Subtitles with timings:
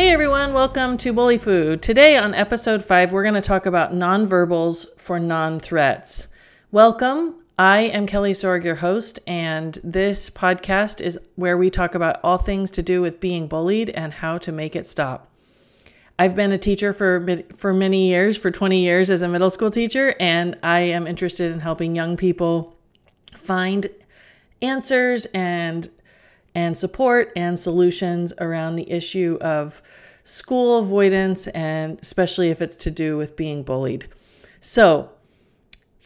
[0.00, 1.82] Hey everyone, welcome to Bully Food.
[1.82, 6.28] Today on episode 5, we're going to talk about nonverbals for non threats.
[6.72, 7.34] Welcome.
[7.58, 12.38] I am Kelly Sorg, your host, and this podcast is where we talk about all
[12.38, 15.28] things to do with being bullied and how to make it stop.
[16.18, 19.70] I've been a teacher for for many years, for 20 years as a middle school
[19.70, 22.74] teacher, and I am interested in helping young people
[23.36, 23.86] find
[24.62, 25.90] answers and
[26.54, 29.82] and support and solutions around the issue of
[30.24, 34.06] school avoidance and especially if it's to do with being bullied.
[34.60, 35.10] So,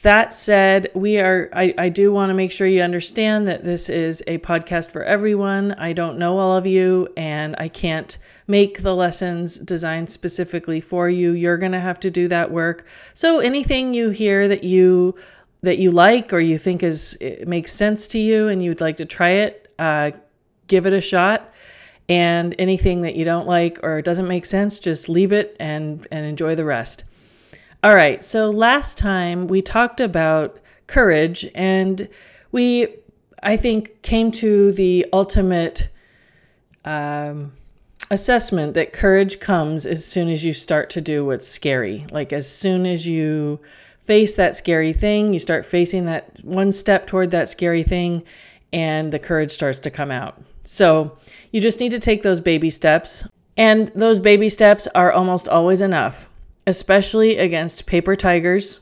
[0.02, 3.88] that said, we are I, I do want to make sure you understand that this
[3.88, 5.72] is a podcast for everyone.
[5.72, 11.08] I don't know all of you and I can't make the lessons designed specifically for
[11.08, 11.32] you.
[11.32, 12.86] You're going to have to do that work.
[13.14, 15.14] So anything you hear that you
[15.62, 17.16] that you like or you think is
[17.46, 20.10] makes sense to you and you'd like to try it, uh,
[20.66, 21.52] give it a shot.
[22.08, 26.26] And anything that you don't like or doesn't make sense, just leave it and and
[26.26, 27.04] enjoy the rest.
[27.82, 32.08] All right, so last time we talked about courage, and
[32.50, 32.88] we,
[33.42, 35.88] I think, came to the ultimate
[36.86, 37.52] um,
[38.10, 42.06] assessment that courage comes as soon as you start to do what's scary.
[42.10, 43.60] Like, as soon as you
[44.04, 48.22] face that scary thing, you start facing that one step toward that scary thing,
[48.72, 50.40] and the courage starts to come out.
[50.64, 51.16] So,
[51.52, 55.80] you just need to take those baby steps, and those baby steps are almost always
[55.80, 56.28] enough
[56.66, 58.80] especially against paper tigers,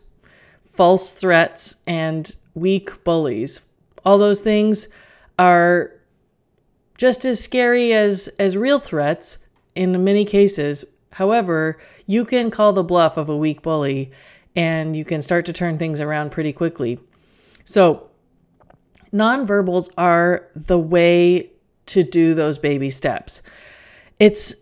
[0.64, 3.60] false threats, and weak bullies.
[4.04, 4.88] All those things
[5.38, 5.92] are
[6.98, 9.38] just as scary as, as real threats
[9.74, 10.84] in many cases.
[11.12, 14.12] However, you can call the bluff of a weak bully
[14.54, 16.98] and you can start to turn things around pretty quickly.
[17.64, 18.08] So,
[19.12, 21.51] nonverbals are the way
[21.86, 23.42] to do those baby steps.
[24.18, 24.54] It's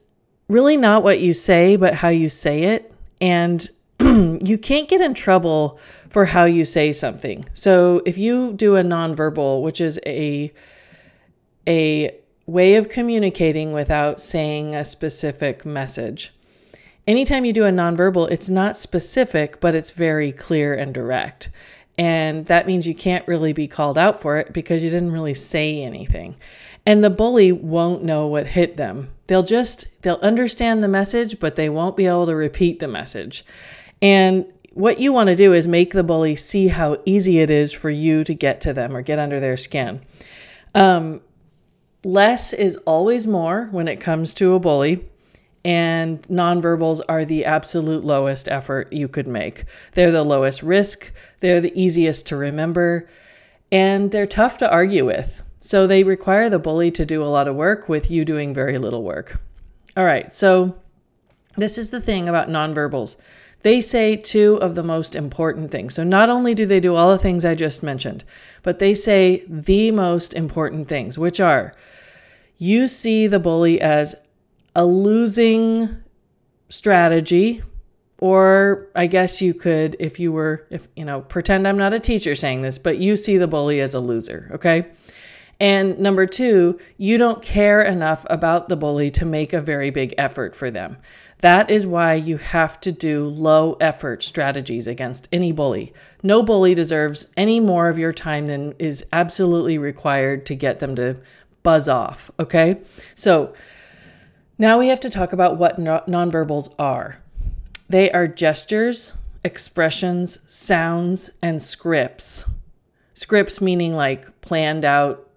[0.49, 2.93] really not what you say, but how you say it.
[3.21, 3.69] And
[4.01, 5.79] you can't get in trouble
[6.09, 7.45] for how you say something.
[7.53, 10.53] So if you do a nonverbal, which is a
[11.69, 12.15] a
[12.47, 16.33] way of communicating without saying a specific message.
[17.07, 21.51] Anytime you do a nonverbal, it's not specific, but it's very clear and direct.
[21.97, 25.35] And that means you can't really be called out for it because you didn't really
[25.35, 26.37] say anything.
[26.87, 29.11] And the bully won't know what hit them.
[29.27, 33.45] They'll just they'll understand the message, but they won't be able to repeat the message.
[34.03, 37.73] And what you want to do is make the bully see how easy it is
[37.73, 40.01] for you to get to them or get under their skin.
[40.75, 41.21] Um,
[42.05, 45.05] less is always more when it comes to a bully,
[45.65, 49.65] and nonverbals are the absolute lowest effort you could make.
[49.93, 53.09] They're the lowest risk, they're the easiest to remember,
[53.71, 55.43] and they're tough to argue with.
[55.61, 58.79] So they require the bully to do a lot of work with you doing very
[58.79, 59.41] little work.
[59.97, 60.77] All right, so
[61.57, 63.17] this is the thing about nonverbals.
[63.63, 65.95] They say two of the most important things.
[65.95, 68.25] So not only do they do all the things I just mentioned,
[68.63, 71.75] but they say the most important things, which are
[72.57, 74.15] you see the bully as
[74.75, 76.03] a losing
[76.69, 77.63] strategy
[78.19, 82.01] or I guess you could if you were if you know pretend I'm not a
[82.01, 84.87] teacher saying this, but you see the bully as a loser, okay?
[85.61, 90.15] And number two, you don't care enough about the bully to make a very big
[90.17, 90.97] effort for them.
[91.41, 95.93] That is why you have to do low effort strategies against any bully.
[96.23, 100.97] No bully deserves any more of your time than is absolutely required to get them
[100.97, 101.21] to
[101.63, 102.31] buzz off.
[102.39, 102.79] Okay.
[103.15, 103.55] So
[104.59, 107.19] now we have to talk about what nonverbals are
[107.89, 112.49] they are gestures, expressions, sounds, and scripts.
[113.15, 115.29] Scripts meaning like planned out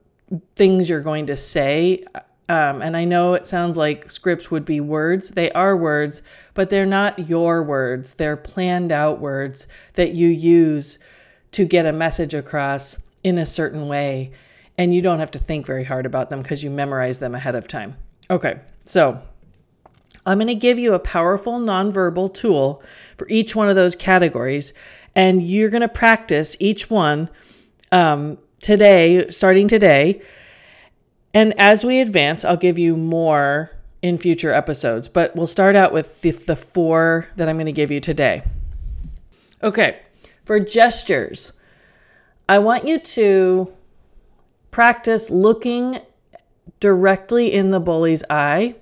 [0.56, 2.04] things you're going to say.
[2.50, 5.30] Um, and I know it sounds like scripts would be words.
[5.30, 6.22] They are words,
[6.54, 8.16] but they're not your words.
[8.16, 11.00] They're planned out words that you use
[11.52, 14.32] to get a message across in a certain way.
[14.78, 17.56] And you don't have to think very hard about them because you memorize them ahead
[17.56, 17.96] of time.
[18.29, 19.22] Okay, so
[20.26, 22.84] I'm going to give you a powerful nonverbal tool
[23.18, 24.74] for each one of those categories.
[25.16, 27.29] And you're going to practice each one
[27.91, 30.22] um, today, starting today.
[31.34, 33.72] And as we advance, I'll give you more
[34.02, 37.72] in future episodes, but we'll start out with the, the four that I'm going to
[37.72, 38.44] give you today.
[39.62, 40.00] Okay,
[40.44, 41.54] for gestures,
[42.50, 43.74] I want you to
[44.72, 46.00] practice looking
[46.82, 48.76] directly in the bully's eye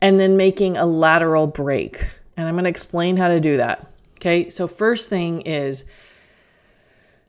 [0.00, 2.02] and then making a lateral break.
[2.36, 3.92] And I'm going to explain how to do that.
[4.16, 5.84] Okay, so first thing is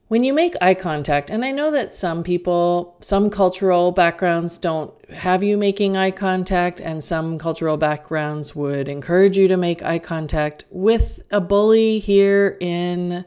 [0.09, 4.91] when you make eye contact, and I know that some people, some cultural backgrounds don't
[5.11, 9.99] have you making eye contact, and some cultural backgrounds would encourage you to make eye
[9.99, 13.23] contact with a bully here in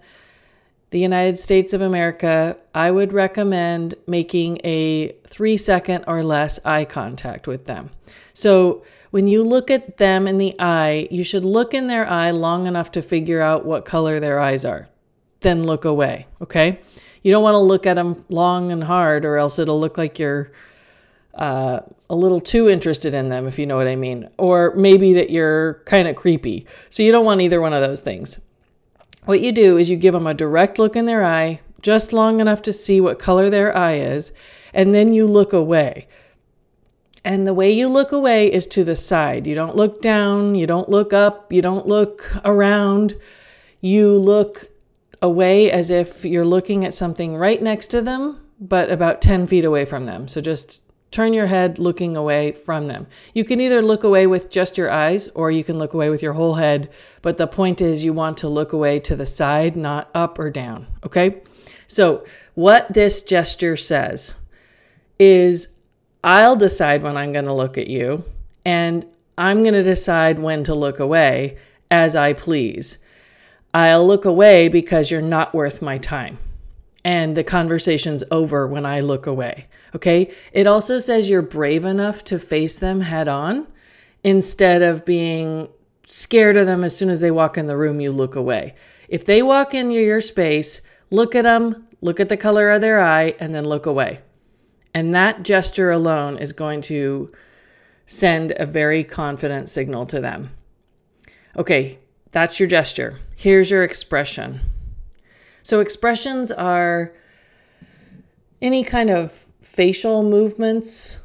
[0.91, 2.57] the United States of America.
[2.75, 7.91] I would recommend making a three second or less eye contact with them.
[8.35, 8.83] So,
[9.13, 12.67] when you look at them in the eye, you should look in their eye long
[12.67, 14.89] enough to figure out what color their eyes are
[15.43, 16.27] then look away.
[16.41, 16.81] Okay.
[17.23, 20.19] You don't want to look at them long and hard, or else it'll look like
[20.19, 20.51] you're
[21.35, 21.81] uh,
[22.11, 24.29] a little too interested in them, if you know what I mean.
[24.39, 26.67] Or maybe that you're kind of creepy.
[26.91, 28.41] So you don't want either one of those things.
[29.25, 32.41] What you do is you give them a direct look in their eye, just long
[32.41, 34.33] enough to see what color their eye is,
[34.75, 36.09] and then you look away.
[37.25, 39.47] And the way you look away is to the side.
[39.47, 43.15] You don't look down, you don't look up, you don't look around.
[43.81, 44.72] You look
[45.23, 49.65] away as if you're looking at something right next to them, but about 10 feet
[49.65, 50.29] away from them.
[50.29, 50.83] So just
[51.13, 53.07] turn your head looking away from them.
[53.33, 56.23] You can either look away with just your eyes or you can look away with
[56.23, 56.91] your whole head.
[57.23, 60.51] But the point is, you want to look away to the side, not up or
[60.51, 60.89] down.
[61.05, 61.41] Okay?
[61.87, 64.35] So, what this gesture says
[65.19, 65.69] is
[66.25, 68.25] I'll decide when I'm going to look at you,
[68.65, 69.07] and
[69.39, 71.59] I'm going to decide when to look away
[71.91, 72.99] as I please.
[73.75, 76.39] I'll look away because you're not worth my time.
[77.05, 79.67] And the conversation's over when I look away.
[79.95, 80.33] Okay.
[80.53, 83.67] It also says you're brave enough to face them head on
[84.23, 85.69] instead of being
[86.07, 88.75] scared of them as soon as they walk in the room, you look away.
[89.09, 93.01] If they walk into your space, look at them, look at the color of their
[93.01, 94.21] eye, and then look away.
[94.95, 97.31] And that gesture alone is going to
[98.07, 100.51] send a very confident signal to them.
[101.57, 101.99] Okay,
[102.33, 103.15] that's your gesture.
[103.37, 104.61] Here's your expression.
[105.63, 107.13] So, expressions are
[108.61, 111.21] any kind of facial movements.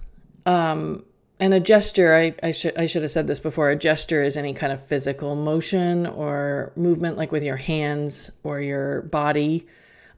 [0.45, 1.03] Um,
[1.39, 4.37] and a gesture, I, I, should, I should have said this before a gesture is
[4.37, 9.67] any kind of physical motion or movement, like with your hands or your body.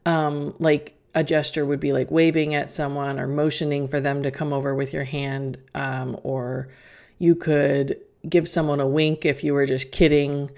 [0.05, 4.31] Um, like a gesture would be like waving at someone or motioning for them to
[4.31, 5.57] come over with your hand.
[5.75, 6.69] Um, or
[7.17, 7.97] you could
[8.27, 10.49] give someone a wink if you were just kidding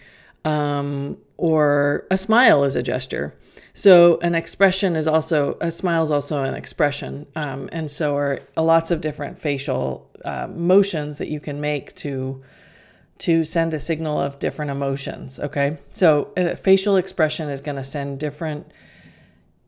[0.46, 3.34] um, or a smile is a gesture.
[3.74, 8.40] So an expression is also a smile is also an expression, um, and so are
[8.58, 12.44] lots of different facial uh, motions that you can make to
[13.20, 15.40] to send a signal of different emotions.
[15.40, 18.70] Okay, so a facial expression is going to send different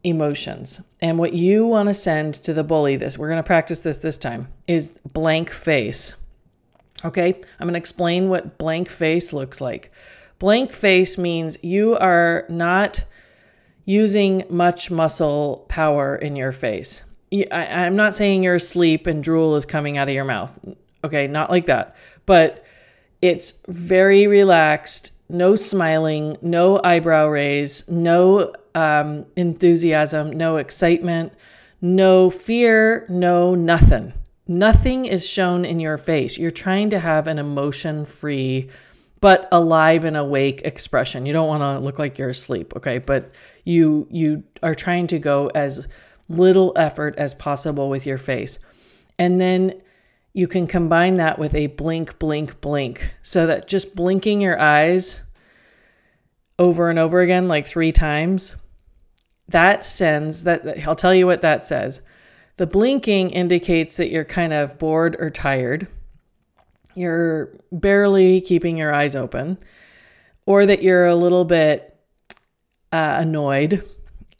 [0.03, 3.79] emotions, and what you want to send to the bully, this we're going to practice
[3.79, 6.13] this this time, is blank face.
[7.05, 7.29] Okay,
[7.59, 9.91] I'm going to explain what blank face looks like.
[10.43, 13.05] Blank face means you are not
[13.85, 17.01] using much muscle power in your face.
[17.31, 20.59] I, am not saying you're asleep and drool is coming out of your mouth.
[21.01, 21.95] Okay, not like that.
[22.25, 22.65] But
[23.21, 31.31] it's very relaxed, no smiling, no eyebrow raise, no um, enthusiasm, no excitement,
[31.79, 34.11] no fear, no nothing.
[34.45, 36.37] Nothing is shown in your face.
[36.37, 38.69] You're trying to have an emotion free
[39.23, 41.25] but alive and awake expression.
[41.25, 42.97] You don't want to look like you're asleep, okay?
[42.97, 43.31] But
[43.63, 45.87] you you are trying to go as
[46.27, 48.59] little effort as possible with your face.
[49.17, 49.81] And then
[50.33, 55.21] you can combine that with a blink blink blink so that just blinking your eyes
[56.59, 58.57] over and over again like 3 times
[59.47, 62.01] that sends that I'll tell you what that says.
[62.57, 65.87] The blinking indicates that you're kind of bored or tired
[66.95, 69.57] you're barely keeping your eyes open,
[70.45, 71.97] or that you're a little bit
[72.91, 73.87] uh, annoyed.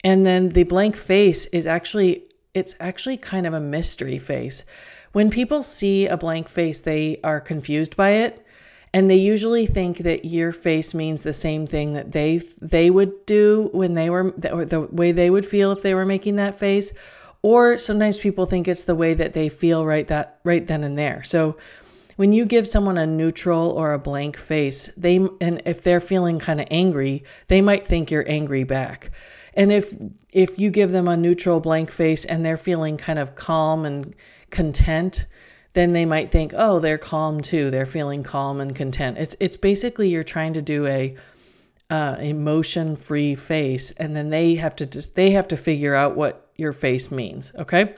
[0.02, 4.64] And then the blank face is actually, it's actually kind of a mystery face.
[5.12, 8.40] When people see a blank face, they are confused by it.
[8.92, 13.26] And they usually think that your face means the same thing that they they would
[13.26, 16.60] do when they were or the way they would feel if they were making that
[16.60, 16.92] face,
[17.42, 20.96] or sometimes people think it's the way that they feel right that right then and
[20.96, 21.24] there.
[21.24, 21.56] So
[22.16, 26.38] when you give someone a neutral or a blank face, they and if they're feeling
[26.38, 29.10] kind of angry, they might think you're angry back.
[29.54, 29.94] And if
[30.32, 34.14] if you give them a neutral blank face and they're feeling kind of calm and
[34.50, 35.26] content,
[35.74, 37.70] then they might think, "Oh, they're calm too.
[37.70, 41.16] They're feeling calm and content." It's it's basically you're trying to do a
[41.90, 46.16] uh, emotion free face, and then they have to just they have to figure out
[46.16, 47.52] what your face means.
[47.58, 47.94] Okay,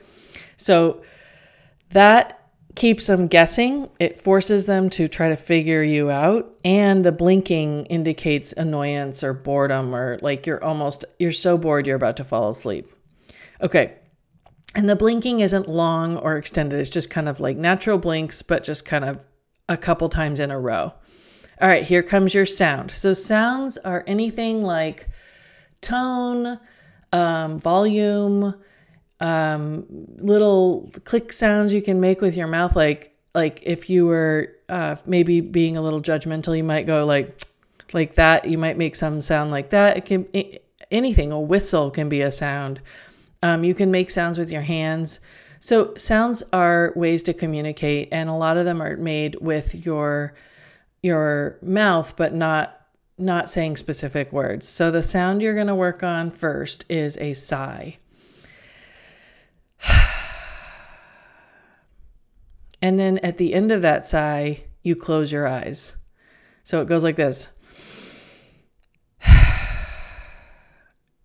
[0.57, 1.01] so
[1.91, 2.36] that
[2.77, 3.89] keeps them guessing.
[3.99, 6.55] It forces them to try to figure you out.
[6.63, 11.95] And the blinking indicates annoyance or boredom or like you're almost, you're so bored you're
[11.95, 12.87] about to fall asleep.
[13.61, 13.95] Okay.
[14.75, 16.79] And the blinking isn't long or extended.
[16.79, 19.19] It's just kind of like natural blinks, but just kind of
[19.67, 20.93] a couple times in a row.
[21.59, 22.91] All right, here comes your sound.
[22.91, 25.09] So sounds are anything like
[25.81, 26.59] tone,
[27.11, 28.53] um, volume,
[29.19, 29.85] um,
[30.17, 32.75] little click sounds you can make with your mouth.
[32.75, 37.43] Like like if you were uh, maybe being a little judgmental, you might go like
[37.93, 38.47] like that.
[38.47, 39.97] You might make some sound like that.
[39.97, 40.27] It can
[40.91, 41.31] anything.
[41.31, 42.81] A whistle can be a sound.
[43.43, 45.19] Um, you can make sounds with your hands.
[45.59, 50.35] So sounds are ways to communicate, and a lot of them are made with your
[51.01, 52.81] your mouth, but not
[53.17, 54.67] not saying specific words.
[54.67, 57.97] So the sound you're going to work on first is a sigh.
[62.81, 65.97] And then at the end of that sigh, you close your eyes.
[66.63, 67.49] So it goes like this.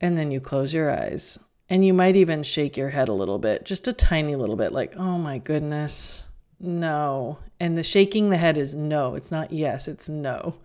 [0.00, 1.38] And then you close your eyes.
[1.68, 4.72] And you might even shake your head a little bit, just a tiny little bit,
[4.72, 6.26] like, oh my goodness,
[6.58, 7.38] no.
[7.60, 10.56] And the shaking the head is no, it's not yes, it's no.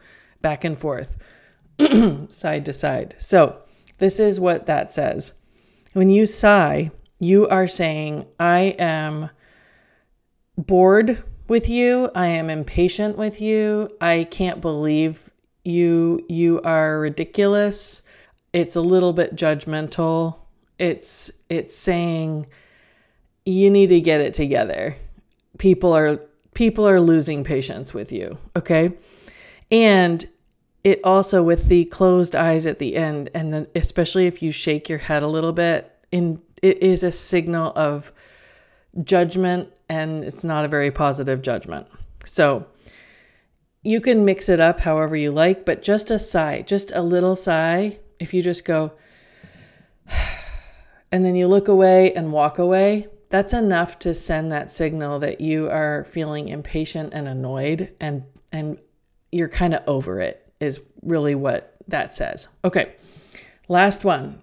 [0.42, 1.18] Back and forth,
[2.30, 3.16] side to side.
[3.20, 3.62] So
[4.00, 5.34] this is what that says.
[5.94, 9.30] When you sigh, you are saying, I am
[10.58, 12.10] bored with you.
[12.16, 13.90] I am impatient with you.
[14.02, 15.30] I can't believe
[15.64, 18.02] you you are ridiculous.
[18.54, 20.36] It's a little bit judgmental.
[20.80, 22.48] It's it's saying
[23.46, 24.96] you need to get it together.
[25.58, 26.20] People are
[26.54, 28.92] people are losing patience with you, okay?
[29.72, 30.26] And
[30.84, 34.88] it also with the closed eyes at the end and then especially if you shake
[34.88, 38.14] your head a little bit in it is a signal of
[39.04, 41.88] judgment and it's not a very positive judgment.
[42.26, 42.68] So
[43.84, 47.36] you can mix it up however you like, but just a sigh, just a little
[47.36, 48.92] sigh, if you just go,
[51.12, 55.42] and then you look away and walk away, that's enough to send that signal that
[55.42, 58.24] you are feeling impatient and annoyed and
[58.54, 58.80] and
[59.32, 62.48] you're kind of over it is really what that says.
[62.64, 62.94] Okay.
[63.68, 64.42] Last one.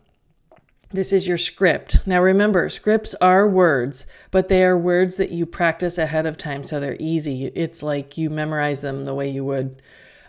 [0.90, 2.06] This is your script.
[2.06, 6.62] Now remember, scripts are words, but they are words that you practice ahead of time
[6.64, 7.46] so they're easy.
[7.46, 9.82] It's like you memorize them the way you would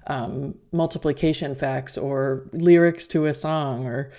[0.07, 4.11] um, multiplication facts or lyrics to a song or,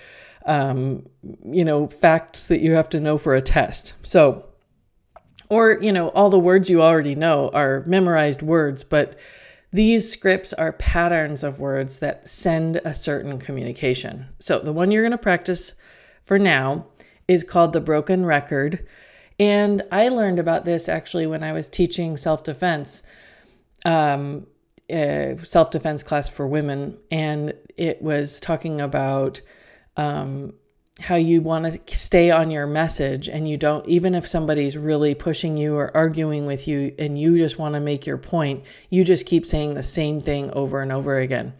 [0.45, 1.07] um,
[1.45, 3.93] you know, facts that you have to know for a test.
[4.03, 4.45] So,
[5.49, 9.17] or, you know, all the words you already know are memorized words, but
[9.71, 14.27] these scripts are patterns of words that send a certain communication.
[14.39, 15.73] So the one you're going to practice
[16.27, 16.85] for now
[17.27, 18.85] is called The Broken Record.
[19.39, 23.01] And I learned about this actually when I was teaching self defense,
[23.85, 24.45] um,
[24.89, 26.97] self defense class for women.
[27.11, 29.41] And it was talking about
[29.95, 30.53] um,
[30.99, 35.15] how you want to stay on your message and you don't, even if somebody's really
[35.15, 39.03] pushing you or arguing with you and you just want to make your point, you
[39.03, 41.53] just keep saying the same thing over and over again.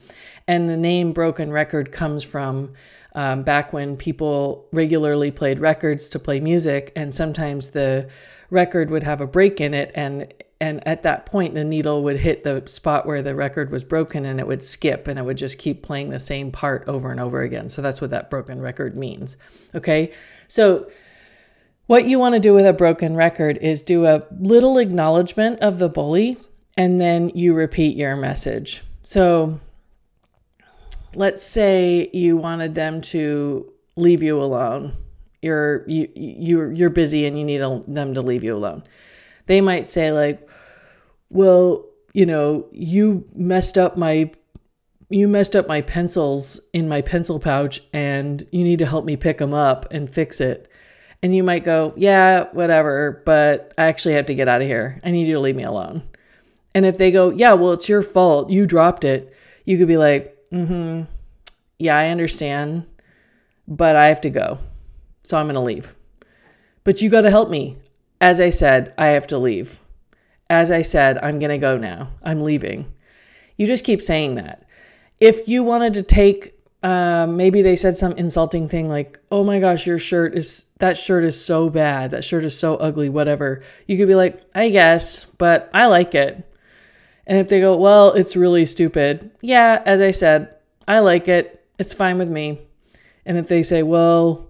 [0.47, 2.73] And the name Broken Record comes from
[3.17, 8.07] um, back when people regularly played records to play music, and sometimes the
[8.51, 10.31] record would have a break in it, and
[10.61, 14.23] and at that point the needle would hit the spot where the record was broken,
[14.23, 17.19] and it would skip, and it would just keep playing the same part over and
[17.19, 17.69] over again.
[17.69, 19.35] So that's what that broken record means.
[19.75, 20.13] Okay,
[20.47, 20.89] so.
[21.87, 25.79] What you want to do with a broken record is do a little acknowledgement of
[25.79, 26.35] the bully
[26.75, 28.83] and then you repeat your message.
[29.03, 29.57] So
[31.17, 34.95] let's say you wanted them to leave you alone.
[35.41, 38.83] You're you you're you're busy and you need them to leave you alone.
[39.47, 40.47] They might say like,
[41.29, 44.31] "Well, you know, you messed up my
[45.09, 49.15] you messed up my pencils in my pencil pouch and you need to help me
[49.15, 50.69] pick them up and fix it."
[51.23, 55.01] And you might go, "Yeah, whatever, but I actually have to get out of here.
[55.03, 56.03] I need you to leave me alone."
[56.75, 58.51] And if they go, "Yeah, well, it's your fault.
[58.51, 59.33] You dropped it."
[59.65, 61.03] You could be like, mm-hmm,
[61.79, 62.85] yeah, I understand,
[63.67, 64.57] but I have to go.
[65.23, 65.93] So I'm going to leave.
[66.83, 67.77] But you got to help me.
[68.21, 69.77] As I said, I have to leave.
[70.49, 72.09] As I said, I'm going to go now.
[72.23, 72.91] I'm leaving.
[73.57, 74.65] You just keep saying that.
[75.19, 79.59] If you wanted to take, uh, maybe they said some insulting thing like, oh my
[79.59, 82.11] gosh, your shirt is, that shirt is so bad.
[82.11, 83.63] That shirt is so ugly, whatever.
[83.87, 86.43] You could be like, I guess, but I like it.
[87.27, 89.29] And if they go, well, it's really stupid.
[89.41, 90.55] Yeah, as I said,
[90.87, 91.65] I like it.
[91.77, 92.61] It's fine with me.
[93.25, 94.49] And if they say, well,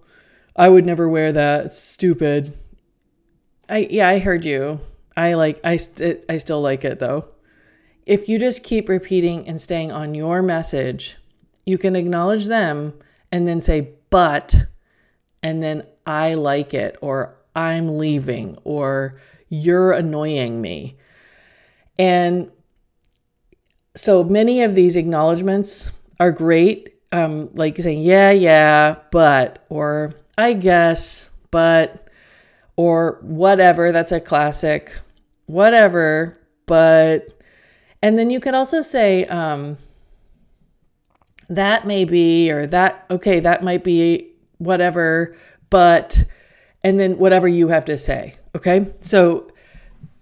[0.56, 1.66] I would never wear that.
[1.66, 2.58] It's stupid.
[3.70, 4.80] I yeah, I heard you.
[5.16, 7.28] I like I st- I still like it though.
[8.06, 11.18] If you just keep repeating and staying on your message,
[11.66, 12.94] you can acknowledge them
[13.32, 14.56] and then say but
[15.44, 19.20] and then I like it or I'm leaving or
[19.50, 20.98] you're annoying me.
[22.00, 22.52] And
[23.98, 30.54] so many of these acknowledgments are great, um, like saying, yeah, yeah, but, or I
[30.54, 32.08] guess, but,
[32.76, 33.92] or whatever.
[33.92, 34.94] That's a classic,
[35.48, 36.36] whatever,
[36.68, 37.34] but,
[38.02, 39.78] and then you can also say, um,
[41.50, 45.36] that may be, or that, okay, that might be whatever,
[45.70, 46.24] but,
[46.84, 48.36] and then whatever you have to say.
[48.56, 48.94] Okay.
[49.02, 49.52] So,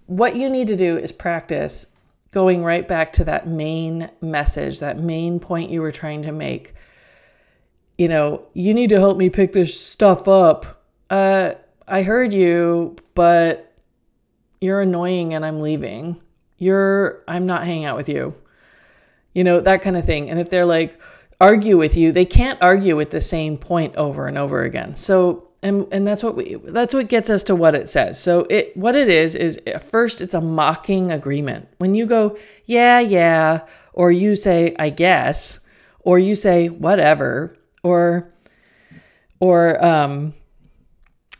[0.06, 1.88] what you need to do is practice
[2.36, 6.74] going right back to that main message, that main point you were trying to make.
[7.96, 10.84] You know, you need to help me pick this stuff up.
[11.08, 11.52] Uh,
[11.88, 13.72] I heard you, but
[14.60, 16.20] you're annoying and I'm leaving.
[16.58, 18.34] You're, I'm not hanging out with you.
[19.32, 20.28] You know, that kind of thing.
[20.28, 21.00] And if they're like,
[21.40, 24.94] argue with you, they can't argue with the same point over and over again.
[24.94, 28.20] So and and that's what we that's what gets us to what it says.
[28.22, 29.58] So it what it is is
[29.90, 31.68] first it's a mocking agreement.
[31.78, 35.58] When you go yeah yeah or you say i guess
[36.00, 38.32] or you say whatever or
[39.40, 40.34] or um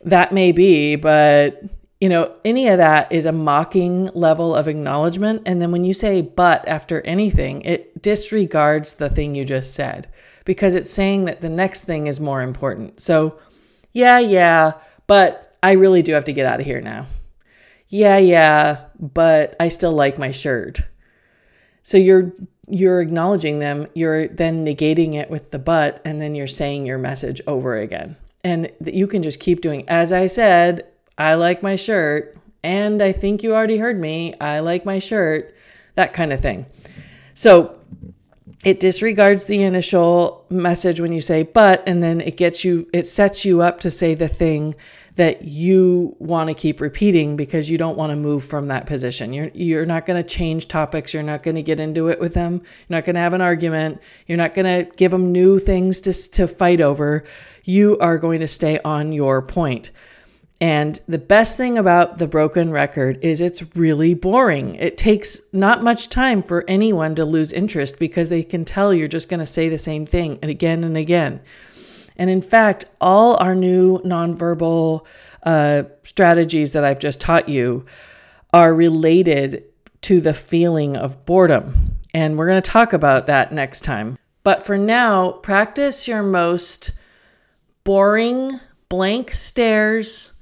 [0.04, 1.62] that may be but
[2.00, 5.42] you know any of that is a mocking level of acknowledgement.
[5.46, 10.08] And then when you say but after anything it disregards the thing you just said
[10.44, 13.00] because it's saying that the next thing is more important.
[13.00, 13.36] So
[13.96, 14.72] yeah, yeah,
[15.06, 17.06] but I really do have to get out of here now.
[17.88, 20.80] Yeah, yeah, but I still like my shirt.
[21.82, 22.30] So you're
[22.68, 26.98] you're acknowledging them, you're then negating it with the but and then you're saying your
[26.98, 28.16] message over again.
[28.44, 30.86] And you can just keep doing as I said,
[31.16, 35.54] I like my shirt and I think you already heard me, I like my shirt,
[35.94, 36.66] that kind of thing.
[37.32, 37.78] So
[38.66, 43.06] it disregards the initial message when you say but and then it gets you it
[43.06, 44.74] sets you up to say the thing
[45.14, 49.32] that you want to keep repeating because you don't want to move from that position.
[49.32, 52.34] You're you're not going to change topics, you're not going to get into it with
[52.34, 52.54] them.
[52.54, 54.02] You're not going to have an argument.
[54.26, 57.24] You're not going to give them new things to to fight over.
[57.64, 59.90] You are going to stay on your point.
[60.60, 64.76] And the best thing about the broken record is it's really boring.
[64.76, 69.06] It takes not much time for anyone to lose interest because they can tell you're
[69.06, 71.40] just going to say the same thing and again and again.
[72.16, 75.04] And in fact, all our new nonverbal
[75.42, 77.84] uh, strategies that I've just taught you
[78.54, 79.64] are related
[80.02, 81.96] to the feeling of boredom.
[82.14, 84.16] And we're going to talk about that next time.
[84.42, 86.92] But for now, practice your most
[87.84, 90.32] boring blank stares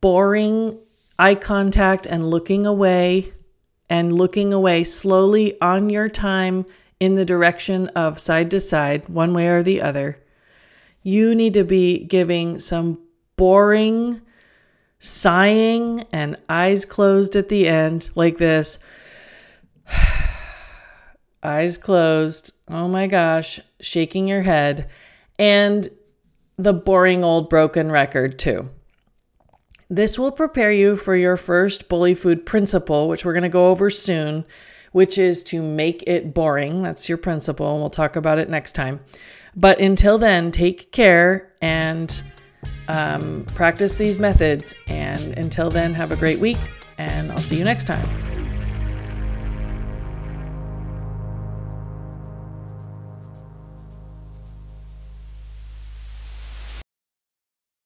[0.00, 0.78] boring
[1.18, 3.32] eye contact and looking away
[3.88, 6.64] and looking away slowly on your time
[7.00, 10.18] in the direction of side to side, one way or the other.
[11.02, 12.98] You need to be giving some
[13.36, 14.20] boring
[15.00, 18.78] sighing and eyes closed at the end, like this.
[21.42, 22.52] eyes closed.
[22.68, 24.90] Oh my gosh, shaking your head.
[25.38, 25.88] And
[26.58, 28.68] the boring old broken record, too.
[29.92, 33.66] This will prepare you for your first bully food principle, which we're going to go
[33.66, 34.44] over soon,
[34.92, 36.82] which is to make it boring.
[36.82, 39.00] That's your principle, and we'll talk about it next time.
[39.56, 42.22] But until then, take care and
[42.86, 44.76] um, practice these methods.
[44.86, 46.58] And until then, have a great week,
[46.96, 48.39] and I'll see you next time.